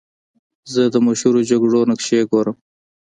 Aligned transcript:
زه 0.73 0.81
د 0.93 0.95
مشهورو 1.07 1.47
جګړو 1.49 1.87
نقشې 1.91 2.19
ګورم. 2.31 2.55